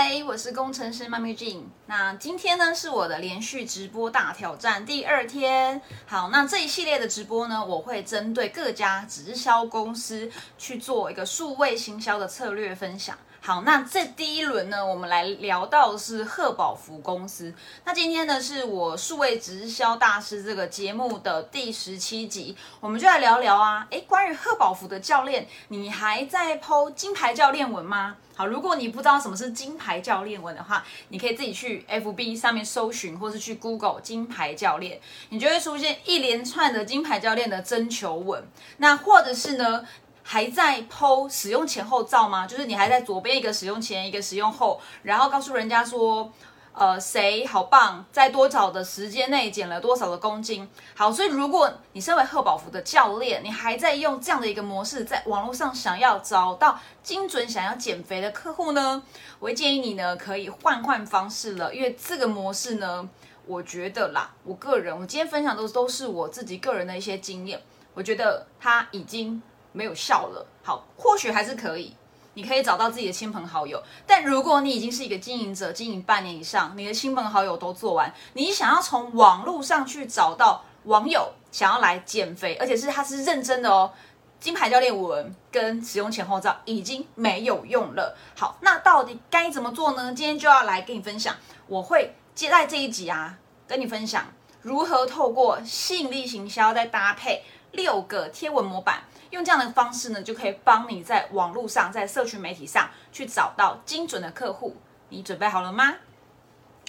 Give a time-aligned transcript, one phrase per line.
[0.00, 1.64] 嗨，我是工程师妈咪 Jean。
[1.86, 5.82] 那今天呢是我的连续直播大挑战第二天。
[6.06, 13.18] 好，那这一系列的直播呢，我会针对各家直销公司去做一个数位行销的策略分享。
[13.48, 17.54] 好，那这第一轮呢，我们来聊到的是贺宝福公司。
[17.86, 28.16] 那今天呢，是我数位直销大师这个节目的第十七集，我们就来聊聊啊，诶，关于贺宝福的教练，你还在剖金牌教练文吗？
[28.36, 38.46] 好，如果你不知道什么是金牌教练文的话，你可以自己去 FB 上面搜寻，或是去 Google 金牌教练，你就会出现一连串的金牌教练的征求文。
[38.76, 39.86] 那或者是呢？
[40.30, 42.46] 还在剖使用前后照吗？
[42.46, 46.30] 就是你还在左边一个使用前，一个使用后，然后告诉人家说，
[46.74, 50.68] 呃，谁好棒，在多少的时间内减了多少的公斤。
[50.94, 59.02] 好，所以如果你身为贺宝福的教练，你还在用这样的一个模式，在网络上想要找到精准想要减肥的客户呢，
[59.38, 63.08] 我会建议你呢可以换换方式了，因为这个模式呢，
[63.46, 67.62] 我觉得啦，我个人，我今天分享都都是我自己个人的一些经验，
[67.94, 69.40] 我觉得他已经。
[69.72, 71.94] 没有效了，好，或许还是可以，
[72.34, 73.82] 你可以找到自己的亲朋好友。
[74.06, 83.92] 但如果你已经是一个经营者，经营半年以上，你的亲朋好友都做完，你想要从网络上去找到网友想要来减肥，而且是他是认真的哦，
[84.40, 88.16] 金牌教练文跟使用前后照已经没有用了。
[88.36, 90.14] 好，那到底该怎么做呢？
[90.14, 91.34] 今天就要来跟你分享，
[91.66, 94.24] 我会接在这一集啊，跟你分享
[94.62, 99.02] 如何透过吸引力行销再搭配六个贴文模板。
[99.30, 104.76] 用这样的方式呢，就可以帮你在网络上，在社群媒体上去找到精准的客户。
[105.10, 105.94] 你准备好了吗？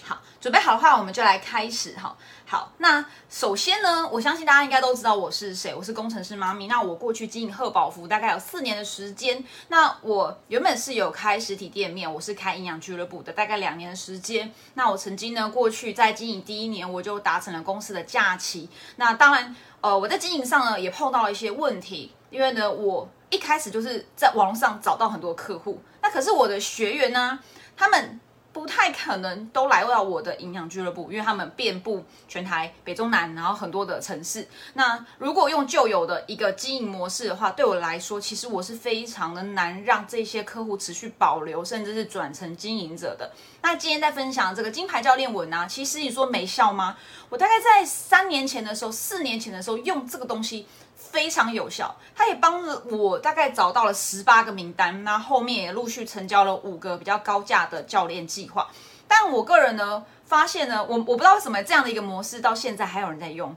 [0.03, 2.15] 好，准备好的话，我们就来开始哈。
[2.45, 6.67] 好，那首先呢，我相信大家应该都知道我是谁，我是工程师妈咪。
[6.67, 9.43] 那我过去经营贺宝福大概有四年的时间。
[9.67, 14.51] 那我原本是有开实体店面，我是开营养俱乐部的，大概两年的时间。
[14.73, 18.69] 那我曾经呢，过去在经营第一年，我就达成了公司的假期。
[18.95, 22.13] 那当然，呃，我在经营上呢，也碰到了一些问题。
[22.31, 27.39] 因为呢，我一开始就是在网络上找到很多客户，那可是我的学员呢，
[27.75, 28.19] 他们
[28.59, 34.45] 不太可能都来到我的营养俱乐部，因为他们遍布全台北中南，然后很多的城市。
[34.73, 43.31] 那如果用旧有的一个经营模式的话，对我来说，其实我是非常的难让这些客户持续保留，甚至是转成经营者的。
[43.61, 46.97] 那今天在分享这个金牌教练文啊，其实你说没效吗？
[47.29, 50.67] 我大概在三年前的时候，四年前的时候用这个东西。
[51.11, 58.67] 非常有效，他也帮了我大概找到了十八个名单，那后面也陆续成交了五个比较高价的教练计划。
[59.07, 63.55] 但我个人呢，发现呢，我我不知道为什么这样的一个模式到现在还有人在用，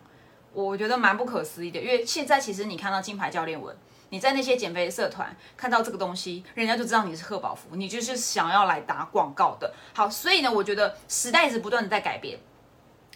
[0.55, 1.79] 我觉得蛮不可思议的。
[1.79, 3.77] 因为现在其实你看到金牌教练文，
[4.09, 9.75] 你在那些减肥社团看到这个东西，人家就知道你是贺宝福，你就是想要来打广告的。
[9.93, 12.39] 好，所以呢，我觉得时代是不断的在改变。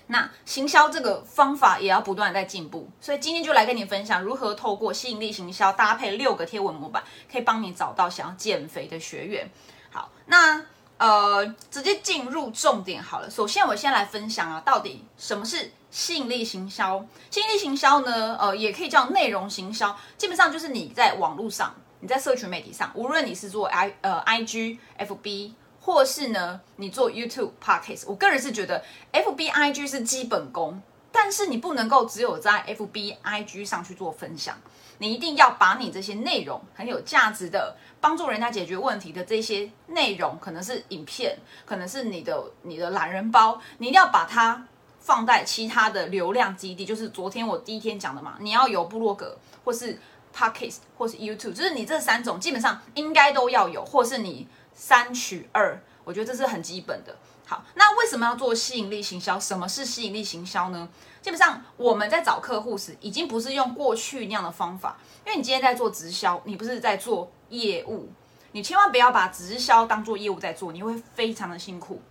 [0.09, 9.50] 那行销这个方法也要不断的在进步，所以今天就来跟你分享如何透过吸引力行销搭配六个贴文模板，可以帮你找到想要减肥的学员。
[9.91, 10.65] 好，那
[10.99, 13.28] 呃直接进入重点好了。
[13.28, 17.05] 首先我先来分享啊，到底什么是吸引力行销？
[17.31, 25.53] 吸引力行销呢，呃也可以叫内容行销，基本上就是你在网络上，你在社群媒体上，无论你是做 I 呃 IG、FB。
[25.87, 30.83] 或是呢，你做 YouTube podcast，我个人是觉得 FB IG 是基本功，
[31.13, 34.59] 但是你不能够只有在 FB IG 上去做分享，
[34.99, 44.67] 你一定要把你这些内容很有价值的，帮助人家解决问题的这些内容，可能是影片，可能是你的你的懒人包，你一定要把它
[44.99, 49.97] 放在其他的流量基地，就是昨天我第一天讲的嘛，你要有部落格，或是
[50.35, 54.49] podcast，或是 YouTube，就是你这三种基本上应该都要有，或是你。
[54.77, 57.17] 三取二，我觉得这是很基本的。
[57.47, 59.41] 好，那为什么要做吸引力行销？
[59.41, 60.89] 什么是吸引力行销呢？
[61.23, 68.11] 基本上我们在找客户时，已经不是用过去那样的方法，因为你今天在做直销，你不是在做业务，
[68.53, 72.03] 你千万不要把直销当做业务在做，你会非常的辛苦。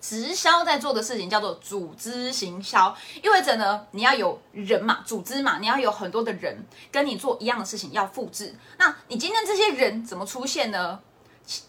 [0.00, 8.54] 直销在做的事情叫做组织行销，意味着呢，你要有人嘛，组织嘛，你要有很多的人跟你做一样的事情，要复制。
[8.78, 11.00] 那你今天这些人怎么出现呢？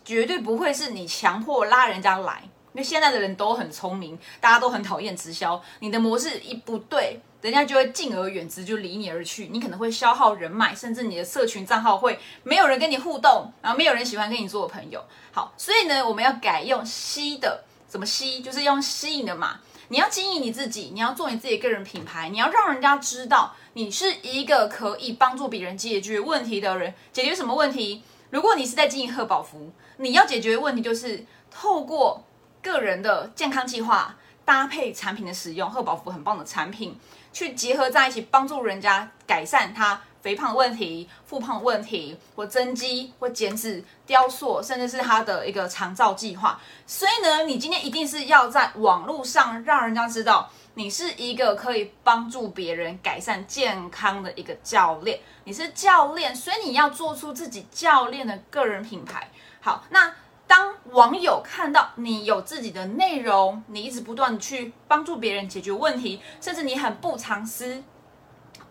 [0.06, 2.42] 绝对不会是你强迫拉人家来，
[2.74, 5.62] 因为现在的人都很聪明，大家都很讨厌直销。
[5.80, 9.48] 你的模式一不对，人家就会敬而远之，就离你而去。
[9.52, 15.04] 你可能会消耗人脉，甚至你的社群账号会没有人跟你互动，然后没有人喜欢跟你做朋友。
[15.32, 18.42] 好，所以呢，我们要改用吸的，怎么吸？
[18.42, 19.60] 就是用吸引的嘛。
[19.88, 26.94] 你要经营你自己，你要做你自己个人品牌，你要让人家知道你是一个可以帮助别人解决问题的人。
[27.12, 28.02] 解决什么问题？
[28.32, 32.24] 如果你是在经营贺宝福，你要解决的问题就是透过
[32.62, 36.98] 个人的健康计划搭配产品的使用，贺宝福很棒的产品，
[37.34, 46.58] 去结合在一起，帮助人家改善他肥胖问题、复胖问题，或增肌、或减脂、雕塑，甚至是他的一个长照计划。
[46.88, 50.50] 所以呢，你今天一定是要在网络上让人家知道。
[50.76, 59.30] 你是一个可以帮助别人改善健康的一个教练，你是教练，所以你要做出自己教练的个人品牌。
[59.60, 60.16] 好，那
[60.48, 67.84] 当网友看到你有自己的内容，你一直不断的去帮助别人解决问题，甚至你很不藏私，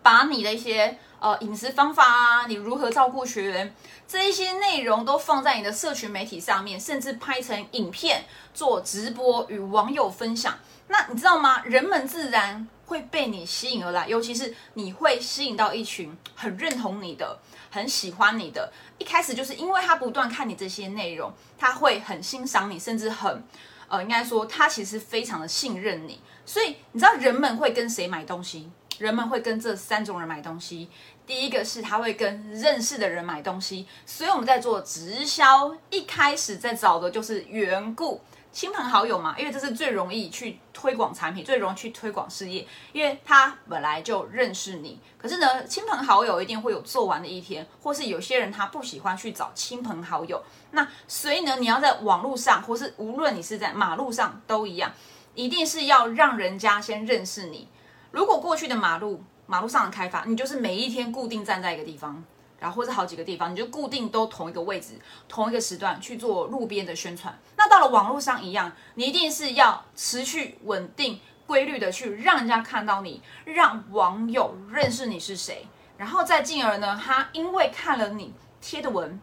[0.01, 3.75] 把你的一些呃饮食方法啊，你如何照顾学员
[4.07, 8.23] 这一些内容都放在你的社群媒体上面，甚至拍成影片
[8.53, 10.57] 做直播与网友分享。
[10.91, 11.63] 那你知道吗？
[11.63, 17.39] 人们自然会被你吸引而来，尤其是你会吸引到一群很认同你的、
[17.69, 18.73] 很喜欢你的。
[18.97, 23.41] 一开始就是因为他不断看你这些内容，他会很欣赏你，甚至很，
[23.87, 26.21] 呃，应该说他其实非常的信任你。
[26.45, 28.69] 所以你知道人们会跟谁买东西？
[28.97, 30.89] 人们会跟这三种人买东西。
[31.25, 38.19] 第一个是他会跟认识的人买东西，所以我们在做直销，一开始在找的就是缘故。
[38.51, 44.99] 亲朋好友嘛，因为这是最容易去推广产品、最容易去推广事业，因为他本来就认识你。
[45.17, 50.43] 可是呢，亲朋好友一定会有做完的一天，或是有些人他不喜欢去找亲朋好友。
[50.71, 54.91] 那所以呢，你要在网络上，或是无论你是在马路上都一样，
[55.33, 57.69] 一定是要让人家先认识你。
[58.11, 62.21] 如果过去的马路、马路上的开发，你就是每一天固定站在一个地方。
[62.61, 64.89] 然后或者好几个地方，你就固定都同一个位置、
[65.27, 67.35] 同一个时段去做路边的宣传。
[67.57, 75.65] 那到了网络上一样，你一定是要持续稳定、规律的去让人家看到你，让网友认识你是谁，
[75.97, 78.31] 然后再进而呢，他因为看了你
[78.61, 79.19] 贴的文、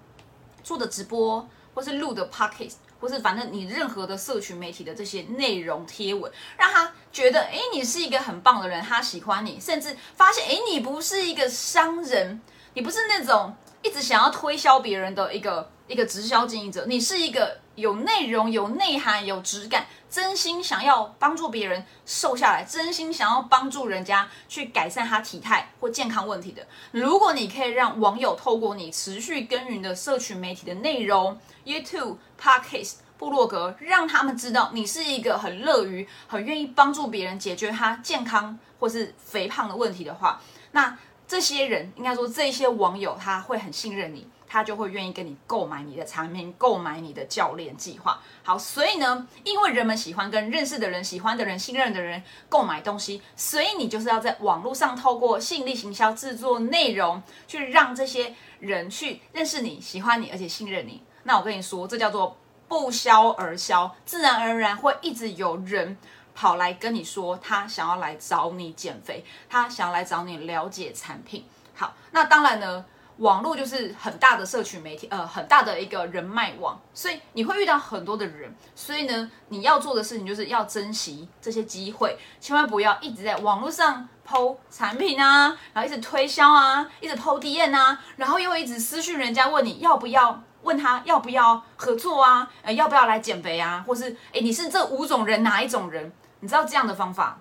[0.65, 12.41] 做的直播，或是录的 p o c k e t 或是反正你任何的社群媒体的这些内容贴文，让他觉得哎，你是一个很棒的人，他喜欢你，甚至发现哎，你不是一个商人。
[12.79, 13.53] 你不是那种
[13.83, 26.65] 一直想要推销别人的一个一个直销经营者，你是一个有内容、有内涵、有质感，真心想要帮助别人瘦下来，真心想要帮助人家去改善他体态或健康问题的。
[26.93, 40.41] 如果你可以让网友透过你持续耕耘的社群媒体的内容，YouTube、Podcast、部落格，让他们知道你是一个很乐于、很愿意帮助别人解决他健康或是肥胖的问题的话，
[40.71, 40.97] 那。
[41.29, 48.19] 这些人应该说，这些网友他会很信任你，他就会愿意跟你购买你的产品，购买你的教练计划。
[48.43, 61.03] 好，所以呢，因为人们喜欢跟认识的人、喜欢的人、信任的人购买东西，所以你就是要在网络上透过吸引力行销制作内容，去让这些人去认识你、喜欢你，而且信任你。
[61.25, 65.99] 那我跟你说，这叫做不销而销，自然而然会一直有人。
[66.39, 71.45] 跑来跟你说，他想要来找你减肥，他想要来找你了解产品。
[71.75, 72.85] 好，那当然呢，
[73.17, 78.55] 网络就是很大的社群媒体，呃，很大的一个人脉网，所以你会遇到很多的人。
[78.77, 90.45] 所以呢，你要做的事情就是要珍惜这些机会，千万不要一直在网络上抛产品啊，然后一直推销啊，一直抛 D N 啊，然后又一直私讯人家问你要不要。
[90.65, 92.51] 问他要不要合作啊？
[92.63, 93.83] 呃，要不要来减肥啊？
[93.87, 96.13] 或是诶，你是这五种人哪一种人？
[96.41, 97.39] 你知道这样的方法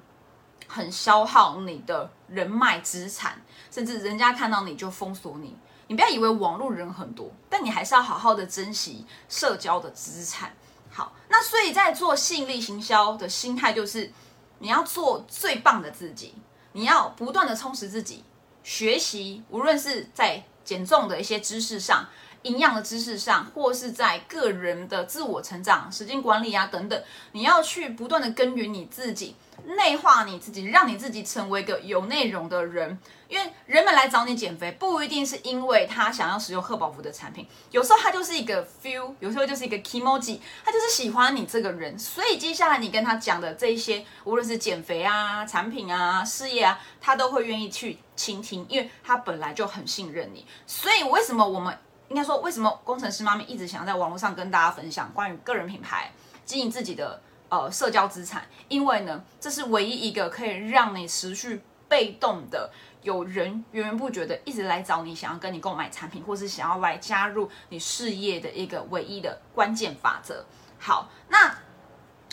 [0.67, 5.55] 很消耗你的人脉资产，甚至人家看到你就封锁你。
[5.87, 10.53] 你不要以为网络人很多，但你还是要好好的珍惜社交的资产。
[10.89, 14.11] 好，那所以在做吸引力行销的心态就是，
[14.59, 16.35] 你要做最棒的自己，
[16.73, 18.25] 你要不断的充实自己，
[18.63, 22.05] 学习，无论是在减重的一些知识上。
[22.47, 29.35] 营养的知识上，或是在个人的自我成长、时间管理啊等等，你要去不断的耕耘你自己，
[29.65, 32.97] 内化你自己，让你自己成为一个有内容的人。
[33.27, 41.99] 因为人们来找你减肥，不一定是因为他想要使用贺宝福的产品，有时候他就是一个 feel，有时候就是一个 emoji，他就是喜欢你这个人。
[41.99, 50.45] 所以接下来你跟他讲的这一些，无论是减肥啊、产品啊、事业啊，他都会愿意去倾听，因为他本来就很信任你。
[50.65, 51.77] 所以为什么我们？
[52.09, 56.11] 应该说，为什么工程师妈咪一直想要在网络上跟大家分享关于个人品牌
[56.45, 58.47] 经营自己的呃社交资产？
[58.67, 62.69] 因为呢，这是唯一一个可以让你持续被动的
[63.01, 70.45] 有人源源不绝的一直来找你，想要跟你购买产品，或是想要来加入你事业的一个唯一的关键法则。
[70.79, 71.53] 好，那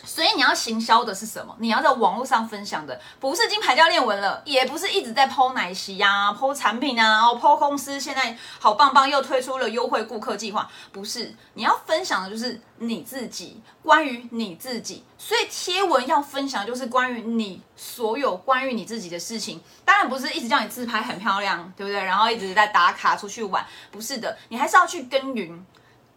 [0.04, 1.54] 所以你要行销的是什么？
[1.58, 11.34] 你要在网络上分享的不是金牌教练文了，也不是一直在剖奶昔呀、剖产品啊、然后剖公司现在好棒棒又推出了优惠顾客计划，不是。
[11.54, 15.04] 你要分享的就是你自己，关于你自己。
[15.16, 22.02] 所以贴文要分享就是关于你所有关于你自己的事情，当然不是一直叫你自拍很漂亮，对不对？
[22.04, 25.64] 然后一直在打卡出去玩，不是的，你还是要去耕耘，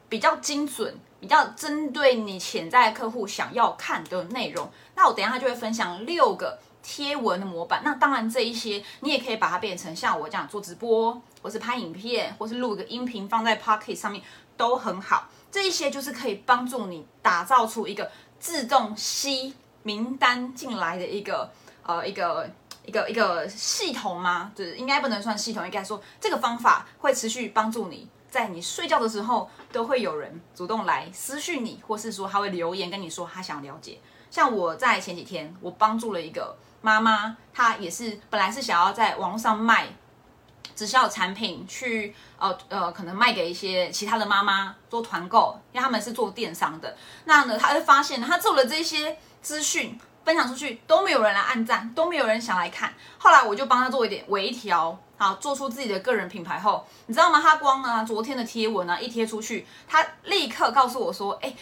[0.10, 0.94] 比较精准。
[1.20, 7.82] 比较针对你潜在客户想要看的内容，那我等一下就会分享六个贴文的模板。
[7.84, 14.22] 那当然这一些你也可以把它变成像我这样做直播，或是拍影片，或是录个音频放在 Pocket 上面
[14.56, 15.28] 都很好。
[15.52, 21.50] 这一些就是可以帮助你打造出一个自动吸名单进来的一个
[21.84, 22.50] 呃一个
[22.86, 24.52] 一个一个系统吗？
[24.54, 28.08] 就是应该不能算系统，应该说这个方法会持续帮助你。
[28.30, 34.00] 在你睡觉的时候，都会有人主动来私讯你，或是说他会留言跟你说他想了解。
[34.30, 39.88] 像我在前几天，我帮助了一个妈妈，她也是本来是想要在网络上卖
[40.76, 46.96] 直销产品，去呃呃可能卖给一些其他的妈妈做团购，因为他们是做电商的。
[47.26, 50.00] 那呢，她就发现她做了这些资讯。
[50.26, 52.94] 分享出去都没有人来按赞，都没有人想来看。
[53.18, 57.42] 后来我就帮她做一点微调，好，做出自己的个人品牌后，你知道吗？
[57.42, 61.54] 他光啊昨天的贴文啊一贴出去，他立刻告诉我说：“哎，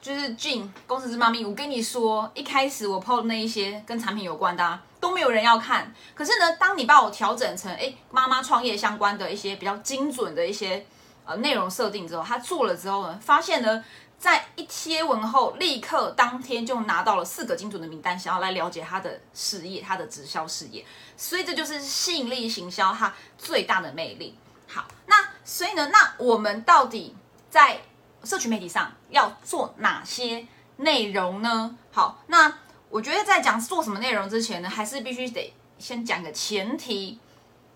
[0.00, 5.92] 就是金公司之妈咪，我跟你说，一开始我 PO 的那一些跟产品有关的啊都没有人要看。
[6.14, 10.86] 可是呢，当你把我调整成哎妈妈创业相关的一些比较精准的一些
[11.24, 13.84] 呃内容设定之后，他做了之后呢，发现呢。”
[14.24, 20.82] 在一贴文后，立刻当天就拿到了四个精准的名单，想要来了解他的事业，他的直销事业。
[21.14, 24.34] 所以这就是吸引力行销它最大的魅力。
[24.66, 27.14] 好，那所以呢，那我们到底
[27.50, 27.82] 在
[28.24, 30.46] 社群媒体上要做哪些
[30.78, 31.76] 内容呢？
[31.92, 32.50] 好，那
[32.88, 37.20] 我觉得在讲做什么内容之前呢，还是必须得先讲个前提。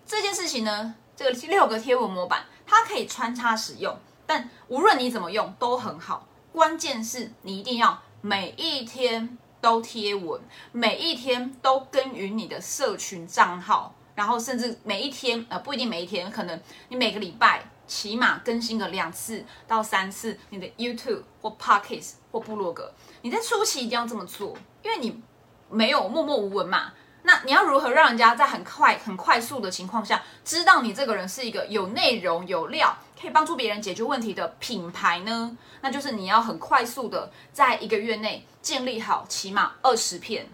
[0.03, 6.25] 这件事情呢，这个六个贴文模板，它可以穿插使用，但无论你怎么用都很好。
[6.59, 10.41] 关键是你一定要每一天都贴文，
[10.73, 22.93] 每一天都耕耘你的社群账号，然后甚至每一天，呃，不一定每一天，可能你每个礼拜起码更新个两次到三次你的 YouTube 或 Pockets 或部落格。
[23.21, 25.23] 你在初期一定要这么做，因为你
[25.69, 26.91] 没有默默无闻嘛。
[27.29, 32.97] 那你要如何让人家在很快、很快速的情况下知道你这个人是一个有内容、有料？
[33.21, 35.55] 可以帮助别人解决问题的品牌呢？
[35.81, 40.49] 那就是你要很快速的在一个月内建立好起码二十片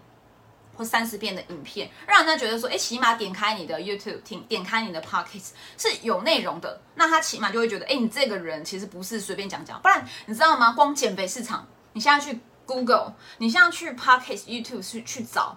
[0.75, 10.73] 或三十片的影片，让人家觉得说，哎，起码点开你的 YouTube 听，点开你的 Pocket 是有内容的，那他起码就会觉得，哎，你这个人其实不是随便讲讲，不然你知道吗？
[10.73, 15.55] 光减肥市场，你现在去 Google，你现在去 Pocket YouTube 去去找，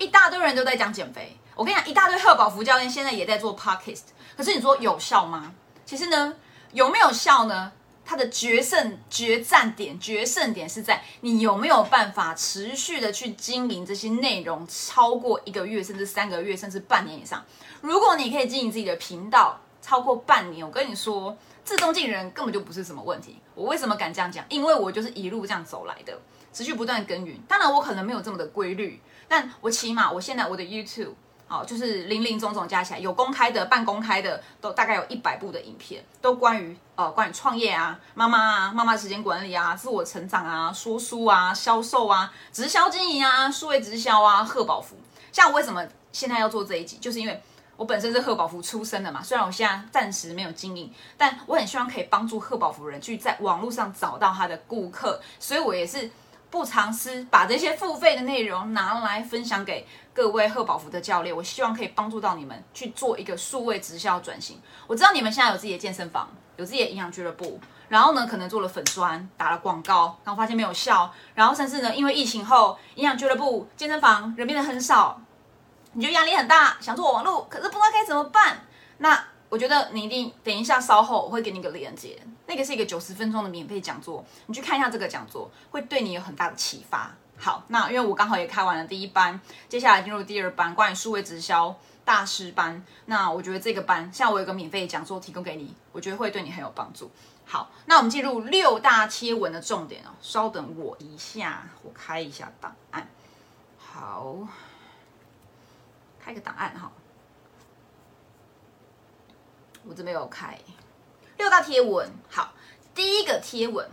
[0.00, 1.36] 一大堆人都在讲减肥。
[1.54, 4.00] 我跟你讲，一大堆贺宝福教练现在也在做 Pockets，
[4.34, 5.52] 可是你说有效吗？
[5.84, 6.34] 其实呢，
[6.72, 7.70] 有没有效呢？
[8.02, 17.44] 它的决胜决战点、决胜点是在你有没有办法持续的去经营这些内容，超过一个月，甚至三个月，甚至半年以上。
[17.82, 23.38] 如果你可以经营自己的频道超过半年，我跟你说，自动进人根本就不是什么问题。
[23.54, 24.42] 我为什么敢这样讲？
[24.48, 26.18] 因为我就是一路这样走来的，
[26.54, 27.38] 持续不断耕耘。
[27.46, 31.14] 当然，我可能没有这么的规律，但我起码我现在我的 YouTube。
[31.52, 44.94] 哦，就是零零总总加起来，有公开的、半公开的，都大概有一百部的影片，都关于呃关于创业啊、妈妈啊、妈妈时间管理啊、自我成长啊、说书啊、销售啊、直销经营啊、数位直销啊、贺宝福。
[45.32, 47.42] 像我为什么现在要做这一集，就是因为
[47.76, 49.20] 我本身是贺宝福出身的嘛。
[49.20, 56.08] 虽然我现在暂时没有经营，但我很希望可以帮助贺宝福人去在网络上找到他的顾客，所以我也是。
[56.50, 64.60] 不藏私，把这些付费的内容拿来分享给各位贺宝福的教练，我希望可以帮助到你们去做一个数位直销转型。
[64.86, 75.20] 我知道你们现在有自己的健身房，有自己的营养俱乐部，然后呢，可能做了粉砖，打了广告，然后发现没有效，然后甚至呢，因为疫情后，营养俱乐部、健身房人变得很少，
[75.92, 78.64] 你觉得压力很大，想做网络，可是不知道该怎么办，
[78.98, 79.24] 那。
[79.50, 82.16] 我觉得你一定等一下，稍后我会给你个链接，
[82.50, 87.14] 那个是一个九十分钟的免费讲座，你去看一下这个讲座，会对你有很大的启发。
[87.38, 92.84] 好，那因为我刚好也开完了第一班，接下来进入第二班，关于数位直销大师班。
[93.04, 97.08] 那我觉得这个班，像我有个免费讲座提供给你，我觉得会对你很有帮助。
[97.46, 100.10] 好，那我们进入六大贴文的重点哦。
[100.20, 103.08] 稍等我一下，我开一下档案。
[103.78, 104.36] 好，
[106.18, 106.90] 开个档案哈。
[109.86, 110.58] 我这边有开
[111.40, 112.52] 六大贴文，好，
[112.94, 113.88] 第一个贴文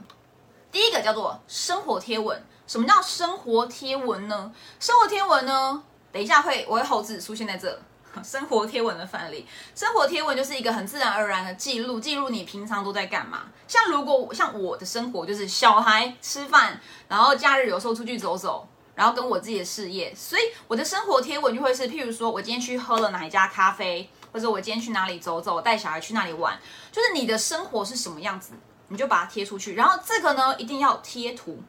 [0.70, 2.44] 第一个叫做生活贴文。
[2.68, 4.52] 什么叫生活贴文呢？
[4.82, 7.82] 生活贴文呢，等一下会我会后置出现在这。
[8.22, 13.44] 生活贴文的范例，生活贴文就是一个很自然而然的记录，记录你平常都在干嘛。
[13.66, 16.78] 像如果像我的生活就是小孩吃饭，
[17.08, 26.56] 然后假日有时候出去走走，然后跟我自己的事业，所以我的生活贴文就会是，譬如说我今天去喝了哪一家咖啡，或者我今天去哪里走走，带小孩去哪里玩，
[26.92, 28.52] 就是你的生活是什么样子，
[28.90, 29.74] 你就把它贴出去。
[29.74, 31.60] 然后这个呢，一定要贴图，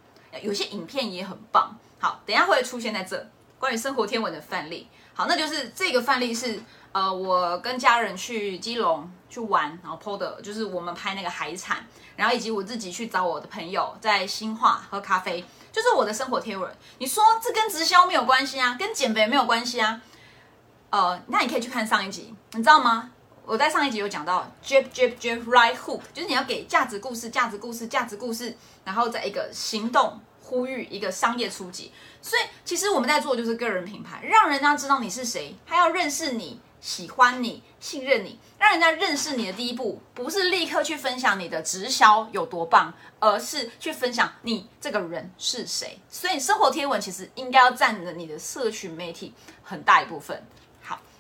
[0.42, 1.75] 有些影片也很棒。
[1.98, 3.26] 好，等下会出现在这
[3.58, 4.87] 关于生活天文的范例。
[5.14, 6.60] 好，那就是这个范例是，
[6.92, 16.70] 呃，我跟家人去基隆去玩，然后 PO 的就是我们拍那个海产，然后以及我自己去找我的朋友在新化喝咖啡，就是我的生活贴文。
[16.98, 20.02] 你说这跟直销没有关系啊，跟减肥没有关系啊？
[20.90, 23.11] 呃，那你可以去看上一集，你知道吗？
[23.45, 30.21] 我在上一集有讲到 jab jab jab right hook，就是你要给价值故事，价值故事，价值故事，然后在一个行动。
[30.40, 31.92] 呼吁一个商业初级，
[32.23, 45.99] 所以其实我们在做就是个人品牌，让人家知道你是谁，他要认识你、喜欢你、信任你，让人家认识你的第一步，不是立刻去分享你的直销有多棒，而是去分享你这个人是谁。
[46.09, 50.42] 所以生活贴文其实应该要占着你的社群媒体很大一部分。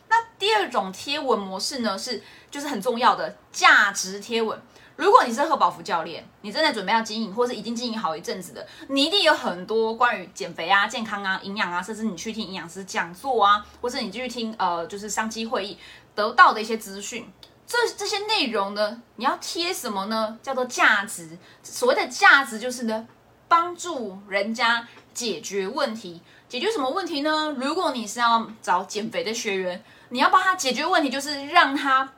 [0.08, 4.60] 那第二种贴文模式呢，是就是很重要的价值贴文。
[4.96, 15.78] 如果你是贺宝福教练，你正在准备要经营，或是已经经营好一阵子的，你一定有很多关于减肥啊、健康啊、营养啊，甚至你去听营养师讲座啊，或者你继续听呃，就是商机会议
[16.16, 17.30] 得到的一些资讯。
[17.64, 20.36] 这这些内容呢，你要贴什么呢？
[20.42, 21.38] 叫做价值。
[21.62, 23.06] 所谓的价值就是呢，
[23.46, 26.22] 帮助人家解决问题。
[26.48, 27.54] 解决什么问题呢？
[27.58, 32.12] 如果你是要找减肥的学员，你要帮他解决问题，就是让他。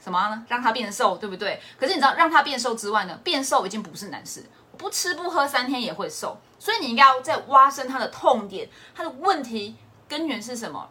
[0.00, 0.44] 什么呢？
[0.48, 1.60] 让他变瘦，对不对？
[1.76, 4.44] 可是你知道，让他变瘦之外呢，变瘦已经不是难事。
[4.78, 9.76] 不吃不喝三天也会瘦，所以你应该要再挖深他的痛点，他的问题
[10.08, 10.88] 根源是什么？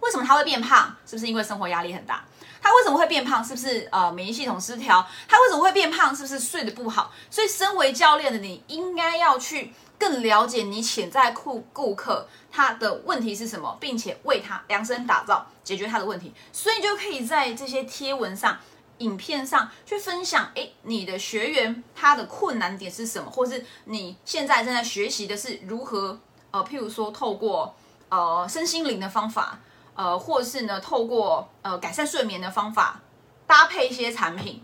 [0.00, 0.96] 为什么他会变胖？
[1.06, 2.24] 是不是因为生活压力很大？
[2.62, 3.44] 他为什么会变胖？
[3.44, 5.06] 是不是呃免疫系统失调？
[5.28, 6.16] 他为什么会变胖？
[6.16, 7.12] 是不是睡得不好？
[7.30, 9.74] 所以，身为教练的你，应该要去。
[9.98, 18.58] 更了解你潜在顾顾客他的问题是什么，并且为他量身打造解决他的问题，所以就可以在这些贴文上、
[18.98, 20.50] 影片上去分享。
[20.54, 26.18] 哎，你的学员他的困难点是什么，或是你现在正在学习的是如何？
[26.50, 27.74] 呃，譬如说透过
[28.08, 29.58] 呃身心灵的方法，
[29.94, 33.00] 呃，或是呢透过呃改善睡眠的方法，
[33.44, 34.62] 搭配一些产品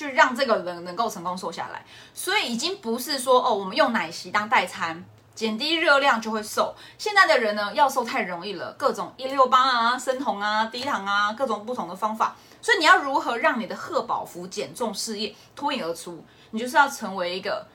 [0.00, 0.10] 去。
[0.10, 6.74] 让这个人能够成功瘦下来，所以已经不是说哦，我们用奶昔当代餐，减低热量就会瘦。
[6.98, 12.36] 现在的人呢，要瘦太容易了，各种一六八啊、生酮啊、低糖啊，各种不同的方法。
[12.60, 16.22] 所以你要如何让你的贺宝福减重事业脱颖而出？
[16.50, 17.66] 你就是要成为一个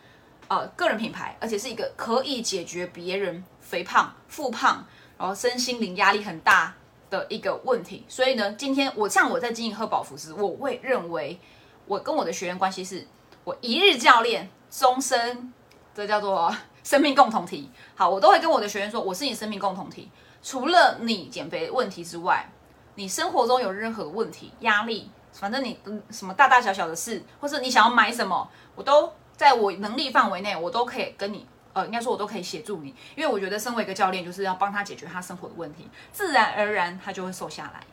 [0.48, 4.84] 呃个人品牌，而且是一个可以解决别人肥胖、复胖，
[5.18, 6.74] 然后身心灵压力很大
[7.10, 8.06] 的一个问题。
[8.10, 11.40] 所以呢，今天我像我在经营贺宝福时，我会认为。
[11.88, 13.06] 我跟我的学员关系是，
[13.44, 15.54] 我一日教练，终身，
[15.94, 17.70] 这叫做 生命共同体。
[17.96, 20.10] 好，我都会跟我的学员说，我是你生命共同体。
[20.42, 22.50] 除了你减肥问题之外，
[22.96, 32.94] 你生活中有任何问题、压力，反正你什么大大小小的事，或者你想要买什么，我都在我能力范围内，我都可以跟你，呃，应该说我都可以协助你。
[33.16, 37.84] 因为我觉得身为一个教练，就是要帮他解决他生活的问题，自然而然他就会瘦下来。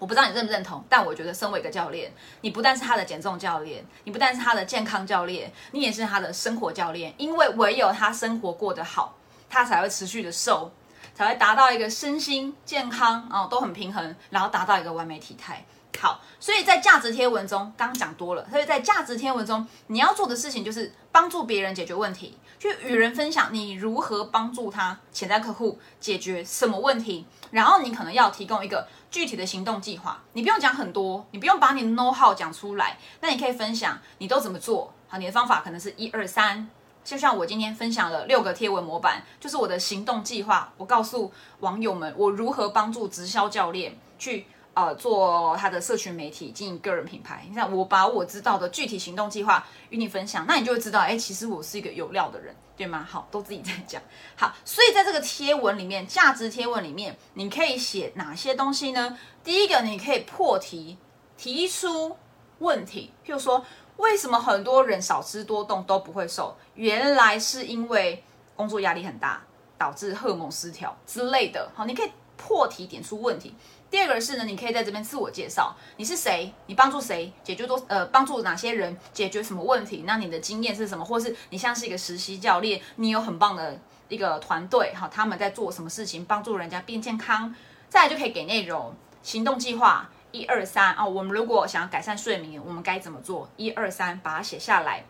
[0.00, 2.10] 我不知道你认不认同，但我觉得身为一个教练，
[2.40, 7.12] 你不但是他的减重教练，你不但是他的健康教练，你也是他的生活教练。
[7.18, 9.14] 因为唯有他生活过得好，
[9.50, 10.72] 他才会持续的瘦，
[11.14, 15.64] 才会达到一个身心健康哦都很平衡，然后达到一个完美体态。
[15.98, 28.86] 好，所以在价值贴文中，刚讲多了，所以在价值贴文中，你要做的事情就是帮助别人解决问题，去与人分享你如何帮助他潜在客户解决什么问题，然后你可能要提供一个。
[29.10, 34.94] 具体的行动计划，你不用讲很多，你不用把你的 know how 讲出来，那你可以分享你都怎么做。
[35.08, 36.70] 好，你的方法可能是一二三，
[37.02, 40.72] 就像我今天分享了六个贴文模板，就是我的行动计划。
[40.76, 44.46] 我告诉网友们，我如何帮助直销教练去。
[44.80, 47.44] 呃，做他的社群媒体，经营个人品牌。
[47.46, 53.06] 你看，我把我知道的具体行动计划与你分享，那你就会知道，哎，其实我是一个有料的人，对吗？
[53.06, 54.00] 好，都自己在讲。
[54.36, 59.18] 好，所以在这个贴文里面，价值贴文里面，你可以写哪些东西呢？
[59.44, 60.96] 第一个，你可以破题，
[61.36, 62.16] 提出
[62.60, 63.62] 问题，譬如说，
[63.98, 66.56] 为什么很多人少吃多动都不会瘦？
[66.74, 68.24] 原来是因为
[68.56, 69.42] 工作压力很大，
[69.76, 71.70] 导致荷尔蒙失调之类的。
[71.74, 73.54] 好，你可以破题点出问题。
[73.90, 83.76] 第二个是呢，你可以在这边自我介绍，你是谁，你帮助谁，解决多呃帮助哪些人解决什么问题，那你的经验是什么，或是你像是一个实习教练，你有很棒的
[84.08, 87.52] 一个团队哈，他们在做什么事情，帮助人家变健康，
[87.88, 90.08] 再来就可以给内容行动计划。
[90.32, 93.50] 一二三啊，我们如果想要改善睡眠，我们该怎么做？
[93.56, 95.04] 一二三，把它写下来。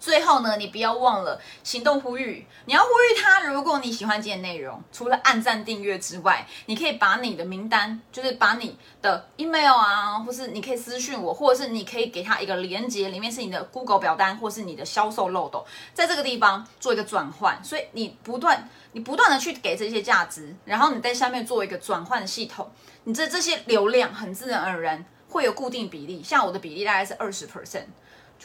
[0.00, 3.40] 最后呢，你不要忘了行动呼吁，你要呼吁他。
[3.42, 17.62] 如果你喜欢今天内容，除了按赞订阅之外，你可以把你的名单，就是把你的 email 啊，或是你可以私讯我，或者是你可以给他一个连接，里面是你的 Google 表单，或是你的销售漏斗，在这个地方做一个转换。
[17.64, 22.70] 所以你不断，你不断的去给这些价值，然后你在下面做一个转换系统。
[23.04, 27.86] 你这这些流量很自然而然会有固定比例，像我的比例大概是二十 percent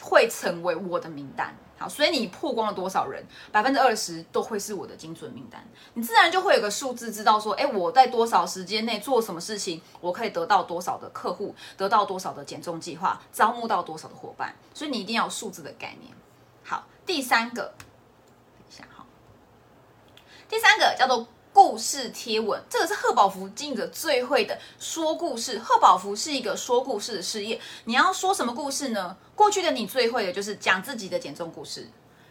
[0.00, 1.54] 会成为我的名单。
[1.76, 5.66] 好，所以你曝光了多少人，百分之二十都会是我的精准名单。
[5.94, 14.54] 你自然就会有个数字，知道说，哎，我在多少时间内做什么事情，我可以得到多少的客户，得到多少的减重计划，招募到多少的伙伴。
[14.72, 16.12] 所以你一定要有数字的概念。
[16.62, 19.04] 好，第三个，等一下哈，
[20.48, 21.26] 第三个叫做。
[21.54, 25.56] 故事贴文，这个是贺宝福经营者最会的说故事。
[25.60, 27.60] 贺宝福是一个说故事的事业。
[27.84, 29.16] 你要说什么故事呢？
[29.36, 31.88] 过去的你最会的就是讲自己的减重故事，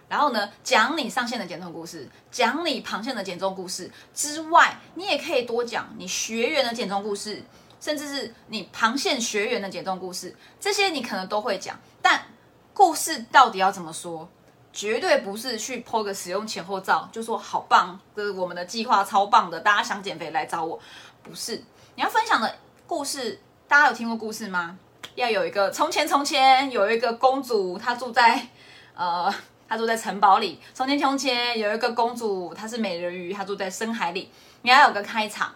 [0.09, 7.41] 然后呢，讲你上线的减重故事，讲你旁线的减重故事之外，你也可以多讲你学员的减重故事，
[7.79, 11.79] 甚至是你旁线学员的减重故事，这些你可能都会讲。
[12.01, 12.25] 但
[12.73, 14.29] 故事到底要怎么说？
[14.73, 20.79] 绝对不是去 po 个使用前后照就说好棒，这是我们的计划超棒的，大家想减肥来找我。
[21.21, 21.55] 不是，
[21.95, 22.55] 你要分享的
[22.88, 24.77] 故事，大家有听过故事吗？
[25.13, 28.47] 要有一个从前从前有一个公主，她住在
[28.95, 29.31] 呃，
[29.69, 30.59] 她住在城堡里。
[30.73, 34.31] 从前从前有一个公主，她是美人鱼，她住在深海里。
[34.63, 35.53] 你要有个开场。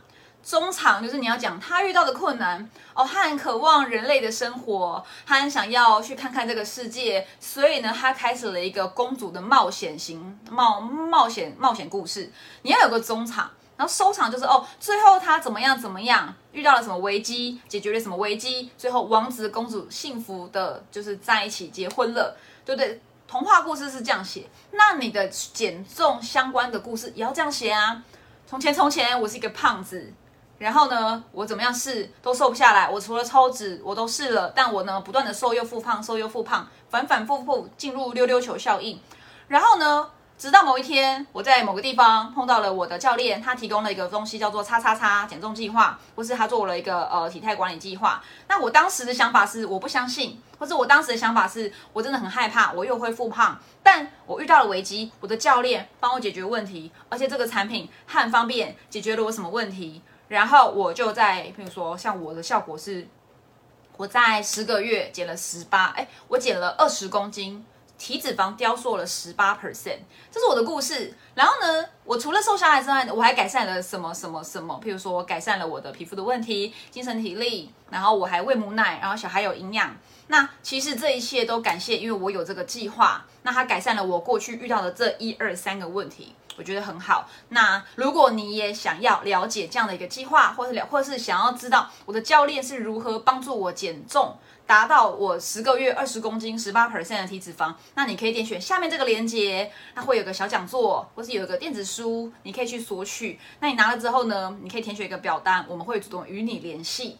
[0.47, 2.57] 中场就是你要讲他遇到的困难
[2.93, 12.31] 哦，他很渴望人类的生活，他很想要去看看这个世界，所以呢，他开始了一个公主的冒险型冒冒险冒险故事。
[12.61, 23.01] 你要有个中场，然后收场就是哦，最后他怎么样怎么样，遇到了什么危机，解决了什么危机，最后王子公主幸福的就是在一起结婚了，对不对？
[23.27, 28.01] 童话故事是这样写，那你的减重相关的故事也要这样写啊。
[28.47, 30.13] 从前从前，我是一个胖子。
[30.57, 32.89] 然后呢，我怎么样试都瘦不下来。
[32.89, 38.99] 我除了抽脂，我都试了，但我呢不断的瘦又复胖，瘦又复胖，反反复复进入溜溜球效应。
[39.47, 48.23] 然后呢，直到某一天，我在某个地方碰到了我的教练，他提供了一个东西叫做“叉叉叉”减重计划，或是他做了一个呃体态管理计划。
[48.47, 53.59] 那我当时的想法是我不相信，或者我当时的想法是我真的很害怕，我又会复胖。
[53.83, 60.01] 但我遇到了危机，我的教练帮我解决问题，而且这个产品很方便，解决了我什么问题？
[60.27, 63.07] 然后我就在，比如说像我的效果是，
[63.95, 67.65] 我在十个月减了十八，哎，我减了二十公斤，
[67.97, 71.13] 体脂肪雕塑了十八 percent，这是我的故事。
[71.33, 74.79] 然后呢，我除了瘦下来之外，我还改善了什么什么什么？
[74.83, 79.95] 譬如说改善了我的皮肤的问题、精神体力，然后我还喂母奶，然后小孩有营养。
[80.27, 86.35] 那其实这一切都感谢，因为我有这个计划，那它改善了我过去遇到的这一二三个问题。
[86.57, 87.29] 我觉得很好。
[87.49, 103.39] 那如果你也想要了解这样的一个计划，或是了，或是想要知道我的教练是如何帮助我减重，达到我十个月二十公斤、十八 percent 的体脂肪，那你可以点选下面这个链接，它会有个小讲座，或是有一个电子书，你可以去索取。
[103.59, 107.19] 那你拿了之后呢，你可以填写一个表单，我们会主动与你联系。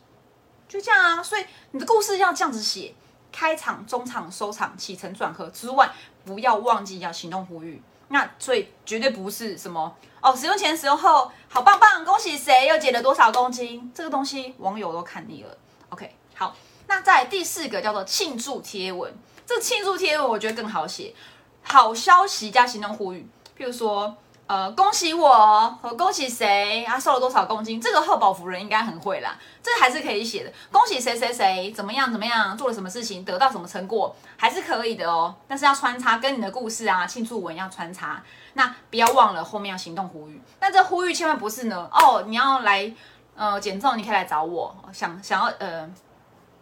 [0.67, 1.23] 就这样啊。
[1.23, 2.95] 所以你的故事要这样子写：
[3.31, 5.91] 开场、中场、收场、起承转合之外，
[6.25, 7.81] 不要忘记要行动呼吁。
[8.09, 13.91] 那所以绝对不是什么哦，使用前、使用后好棒棒，恭喜谁又减了多少公斤？
[13.93, 15.57] 这个东西网友都看腻了。
[15.89, 16.55] OK，好，
[16.87, 19.13] 那在第四个叫做庆祝贴文，
[19.45, 21.13] 这庆祝贴文我觉得更好写，
[21.61, 24.15] 好消息加行动呼吁，譬如说。
[24.47, 26.85] 呃，恭喜我和恭喜谁？
[26.85, 27.81] 啊瘦了多少公斤？
[27.81, 30.51] 这个贺宝夫人应该很会啦，这还是可以写的。
[30.71, 32.09] 恭喜谁谁谁怎么样？
[32.09, 35.05] 怎么样，做了什么事情，得到什么成果，还是可以的。
[35.05, 35.35] 哦。
[35.49, 38.23] 但是要穿插跟你的故事啊，庆祝文要穿插。
[38.53, 40.41] 那不要忘了后面要行动呼吁。
[40.61, 42.89] 那这呼吁千万不是呢哦，你要来
[43.35, 45.89] 呃减重，你可以来找我，想想要呃。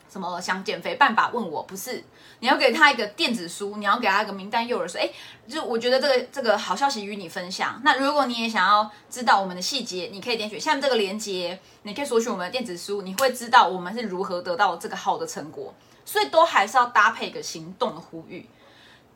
[0.07, 1.29] 什么想减肥办法？
[1.33, 2.01] 问我不是，
[2.39, 5.09] 你要给他一个电子书，你要给他一个名单诱饵，说，哎，
[5.47, 7.81] 就我觉得这个这个好消息与你分享。
[7.83, 15.73] 那如果你也想要知道我们的细节，你可以点选下面这个链接，你可以索取我们的电子书，你会知道我们是如何得到这个好的成果。
[16.07, 18.47] 所以都还是要搭配一个行动的呼吁。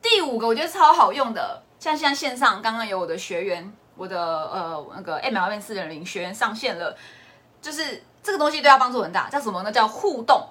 [0.02, 6.96] 第五个我觉得超好用的，像现在线上刚刚有我的学员，我的呃那个 M L N 四点零学员上线了。
[7.62, 9.70] 就是这个东西对他帮助很大，叫什么呢？
[9.70, 10.48] 叫互动。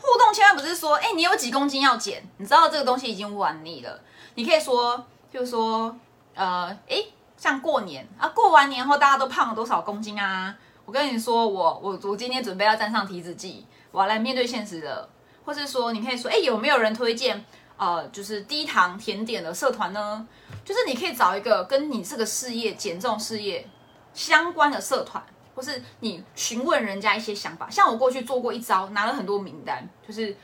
[0.00, 4.00] 互动千万不是说，哎，你有几公斤要减，你知道这个东西已经玩腻了。
[4.34, 5.94] 你可以说，就是说，
[6.34, 7.04] 呃，哎，
[7.36, 10.54] 像过年啊，过完年后大家都胖了多少公斤啊？
[10.84, 15.08] 我跟你说，我我我今天准备要站上体脂计，我要来面对现实的。
[15.44, 17.44] 或是说，你可以说，哎，有没有人推荐，
[17.76, 20.26] 呃，就是低糖甜点的社团呢？
[20.64, 23.66] 就是你可以找一个跟你这个事业减重事业
[24.12, 25.22] 相关的社团。
[25.58, 30.36] 或是你询问人家一些想法，像我过去做过一招，拿了很多名单，就是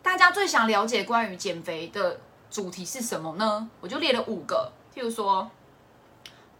[0.00, 2.18] 大家最想了解关于减肥的
[2.50, 3.68] 主题是什么呢？
[3.82, 5.46] 我就列了五个，譬如说，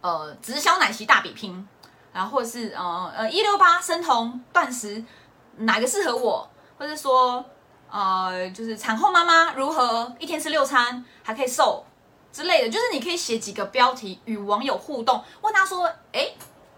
[0.01, 1.67] 呃，直销奶昔大比拼，
[2.13, 5.03] 然后或是呃呃一六八生酮断食，
[5.57, 6.47] 哪个适合我？
[6.77, 7.43] 或者说，
[7.89, 11.83] 呃，就是产后妈妈如何一天吃六餐还可以瘦
[12.31, 16.31] 之类的，就是你可以写几个标题与网友互动，问他说，哎。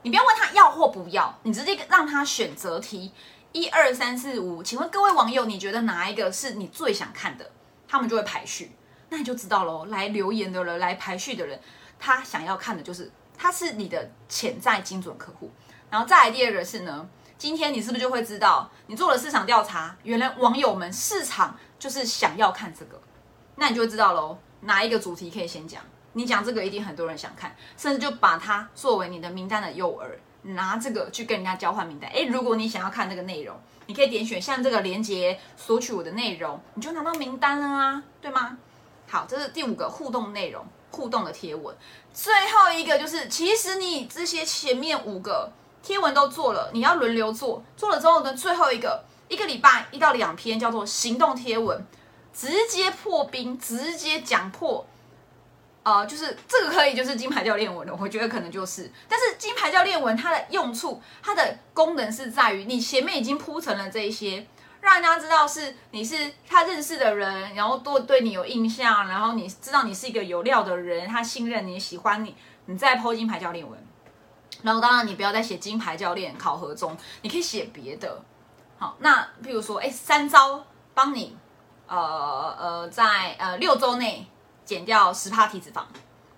[0.05, 3.11] 你不要问他要或不要，你直接让他选择题，
[3.53, 7.51] 一二三四五，请问各位网友，你觉得哪一个是你最想看的？
[7.87, 8.69] 他们就会排序，
[9.09, 9.85] 那你就知道喽。
[9.85, 11.59] 来留言的人，来排序的人，
[11.97, 15.49] 他想要看的就是他是你的潜在精准客户。
[15.89, 23.01] 然后再来第二个是呢，今天你是不是就会知道，你做了市场调查，原来网友们市场就是想要看这个，
[23.55, 25.81] 那你就会知道喽，哪一个主题可以先讲。
[26.17, 30.05] 你讲这个一定很多人想看，甚至就把它作为你的名单的诱饵，
[30.53, 32.09] 拿这个去跟人家交换名单。
[32.11, 33.53] 诶，如果你想要看这个内容，
[33.87, 38.57] 你可以点选像这个连接索取我的内容，你就拿到名单了啊，对吗？
[39.09, 41.75] 好，这是第五个互动内容，互动的贴文。
[42.13, 45.51] 最后一个就是，其实你这些前面五个
[45.83, 51.85] 贴文都做了，你要轮流做，做了之后呢，最后一个一个礼拜一到两篇叫做行动贴文，
[52.33, 54.87] 直接破冰，直接讲破。
[55.85, 58.91] 呃，就是这个可以，就是金牌教练文的，我觉得可能就是。
[59.07, 64.47] 但是金牌教练文它的用处，它的功能是在于你前面已经铺成了这一些，
[64.81, 73.79] 让人家知道是你是他认识的人，然后多对你有印象，然后你知道你是一个有料的人，他信任你，喜欢你，你再抛金牌教练文。
[74.63, 78.19] 然后当然你不要再写金牌教练考核中，你可以写别的。
[78.79, 81.37] 好，那比如说，哎，三招帮你，
[81.85, 81.95] 呃
[82.59, 84.25] 呃，在呃六周内。
[84.65, 85.83] 减掉十帕体脂肪，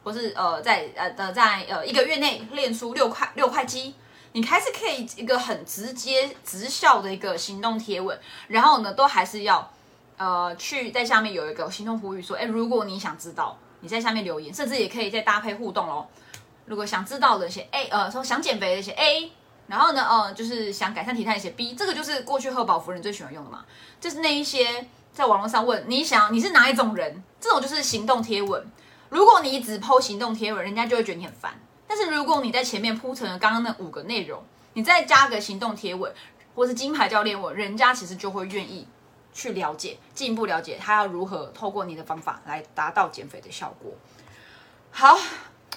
[0.04, 3.96] 或是呃在呃的在呃一个月内练出六块六块肌，
[4.34, 9.72] 你还是可以一个很直接直效的一个行动贴文，然后呢都还是要
[10.18, 16.08] 呃去在下面有一个行动呼吁说，哎，如果你想知道，你在下面留言，甚至也可以再搭配互动咯。
[16.66, 19.32] 如果想知道的写 A，呃说想减肥的写 A，
[19.68, 23.66] 然后呢，呃就是想改善体态写 B，这个就是过去贺宝夫人最喜欢用的嘛，
[24.02, 24.88] 就是那一些。
[25.18, 27.24] 在网络上问你想你是哪一种人？
[27.42, 28.64] 这种就是行动贴文。
[29.10, 31.60] 如果你只抛行动贴文，人家就会觉得你很烦。
[31.88, 36.14] 但是如果你在前面铺成了刚刚那五个内容，你再加个行动贴文，
[36.54, 38.88] 或是金牌教练文，人家其实就会愿意
[39.34, 43.92] 去了解，进一步了解他要如何透过你的方法来达到减肥的效果。
[44.92, 45.18] 好，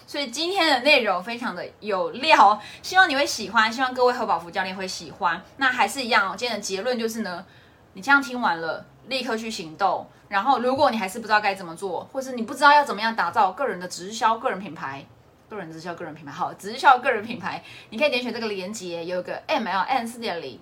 [0.07, 5.43] 所以今天的内容非常的有料，希望你会喜欢，希望各位何宝福教练会喜欢。
[5.57, 7.47] 那还是一样，今天的结论就是呢，
[7.95, 8.85] 你这样听完了。
[9.11, 15.05] 立刻去行动，然后如果你还是不知道该怎么做，或是你不知道要怎么样打造个人的直销个人品牌，
[15.49, 20.61] 个人直销个人品牌好，直销个人品牌，你可以点选这个链接，有一个 MLN 四点零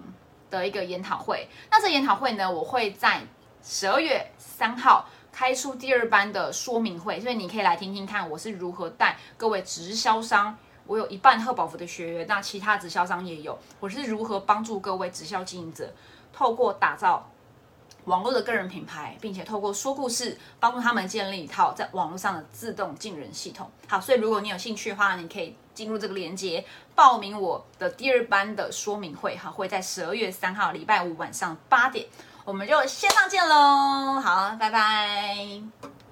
[0.51, 1.47] 的一个研讨会。
[1.71, 3.21] 那这研讨会呢，我会在
[3.63, 10.57] 十二月三号开出第二班的说明会，所以你可以来听听看我是如何带各位直销商，
[10.87, 15.93] 我有一半贺宝福的学员，那其他直销商也有，我是如何帮助各位直销经营者
[16.33, 17.29] 透过打造。
[18.09, 23.71] 网络的个人品牌，并且透过说故事帮助他们建立一套在网络上的自动进人系统。
[23.87, 29.37] 好，所以如果你有兴趣的话，你可以进入这个链接报名我的第二班的说明会。
[29.37, 32.07] 哈，会在十二月三号礼拜五晚上八点，
[32.45, 34.19] 我们就线上见喽。
[34.21, 36.08] 好，拜拜。